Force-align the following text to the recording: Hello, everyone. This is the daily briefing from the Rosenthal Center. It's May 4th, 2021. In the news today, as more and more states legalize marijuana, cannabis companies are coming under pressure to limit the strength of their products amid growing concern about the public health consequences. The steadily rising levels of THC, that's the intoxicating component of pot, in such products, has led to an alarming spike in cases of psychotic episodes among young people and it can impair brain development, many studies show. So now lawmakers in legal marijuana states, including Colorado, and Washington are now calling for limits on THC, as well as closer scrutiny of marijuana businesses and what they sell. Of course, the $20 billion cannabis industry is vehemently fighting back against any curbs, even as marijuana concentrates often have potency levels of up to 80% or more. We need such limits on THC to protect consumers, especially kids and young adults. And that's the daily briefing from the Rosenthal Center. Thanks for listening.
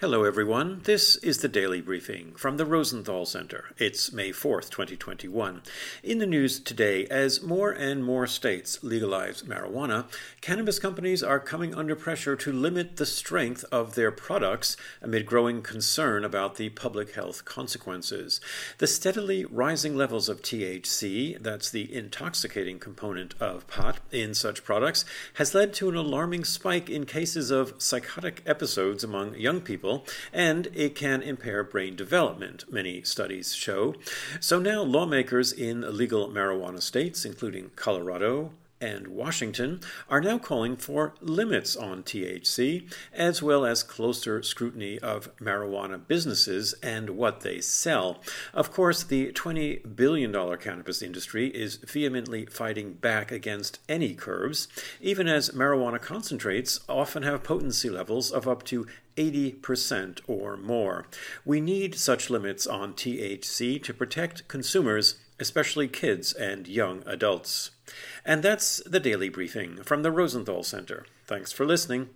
Hello, 0.00 0.24
everyone. 0.24 0.80
This 0.84 1.16
is 1.16 1.40
the 1.42 1.48
daily 1.48 1.82
briefing 1.82 2.32
from 2.34 2.56
the 2.56 2.64
Rosenthal 2.64 3.26
Center. 3.26 3.66
It's 3.76 4.10
May 4.10 4.30
4th, 4.30 4.70
2021. 4.70 5.60
In 6.02 6.16
the 6.16 6.24
news 6.24 6.58
today, 6.58 7.04
as 7.08 7.42
more 7.42 7.70
and 7.70 8.02
more 8.02 8.26
states 8.26 8.82
legalize 8.82 9.42
marijuana, 9.42 10.06
cannabis 10.40 10.78
companies 10.78 11.22
are 11.22 11.38
coming 11.38 11.74
under 11.74 11.94
pressure 11.94 12.34
to 12.34 12.50
limit 12.50 12.96
the 12.96 13.04
strength 13.04 13.62
of 13.70 13.94
their 13.94 14.10
products 14.10 14.74
amid 15.02 15.26
growing 15.26 15.60
concern 15.60 16.24
about 16.24 16.54
the 16.54 16.70
public 16.70 17.14
health 17.14 17.44
consequences. 17.44 18.40
The 18.78 18.86
steadily 18.86 19.44
rising 19.44 19.96
levels 19.96 20.30
of 20.30 20.40
THC, 20.40 21.42
that's 21.42 21.70
the 21.70 21.94
intoxicating 21.94 22.78
component 22.78 23.34
of 23.38 23.66
pot, 23.66 23.99
in 24.12 24.34
such 24.34 24.64
products, 24.64 25.04
has 25.34 25.54
led 25.54 25.72
to 25.74 25.88
an 25.88 25.96
alarming 25.96 26.44
spike 26.44 26.88
in 26.88 27.06
cases 27.06 27.50
of 27.50 27.74
psychotic 27.78 28.42
episodes 28.46 29.04
among 29.04 29.34
young 29.34 29.60
people 29.60 30.04
and 30.32 30.68
it 30.74 30.94
can 30.94 31.22
impair 31.22 31.62
brain 31.64 31.96
development, 31.96 32.64
many 32.70 33.02
studies 33.02 33.54
show. 33.54 33.94
So 34.40 34.58
now 34.58 34.82
lawmakers 34.82 35.52
in 35.52 35.96
legal 35.96 36.28
marijuana 36.28 36.82
states, 36.82 37.24
including 37.24 37.70
Colorado, 37.76 38.52
and 38.80 39.08
Washington 39.08 39.80
are 40.08 40.20
now 40.20 40.38
calling 40.38 40.76
for 40.76 41.14
limits 41.20 41.76
on 41.76 42.02
THC, 42.02 42.90
as 43.12 43.42
well 43.42 43.64
as 43.64 43.82
closer 43.82 44.42
scrutiny 44.42 44.98
of 44.98 45.34
marijuana 45.38 46.00
businesses 46.06 46.74
and 46.82 47.10
what 47.10 47.40
they 47.40 47.60
sell. 47.60 48.20
Of 48.54 48.72
course, 48.72 49.02
the 49.02 49.32
$20 49.32 49.94
billion 49.96 50.32
cannabis 50.58 51.02
industry 51.02 51.48
is 51.48 51.76
vehemently 51.76 52.46
fighting 52.46 52.94
back 52.94 53.30
against 53.30 53.80
any 53.88 54.14
curbs, 54.14 54.68
even 55.00 55.28
as 55.28 55.50
marijuana 55.50 56.00
concentrates 56.00 56.80
often 56.88 57.22
have 57.22 57.42
potency 57.42 57.90
levels 57.90 58.30
of 58.30 58.48
up 58.48 58.62
to 58.64 58.86
80% 59.20 60.20
or 60.26 60.56
more. 60.56 61.06
We 61.44 61.60
need 61.60 61.94
such 61.94 62.30
limits 62.30 62.66
on 62.66 62.94
THC 62.94 63.82
to 63.82 63.92
protect 63.92 64.48
consumers, 64.48 65.16
especially 65.38 65.88
kids 65.88 66.32
and 66.32 66.66
young 66.66 67.02
adults. 67.06 67.70
And 68.24 68.42
that's 68.42 68.82
the 68.86 69.00
daily 69.00 69.28
briefing 69.28 69.82
from 69.82 70.02
the 70.02 70.10
Rosenthal 70.10 70.62
Center. 70.62 71.04
Thanks 71.26 71.52
for 71.52 71.66
listening. 71.66 72.08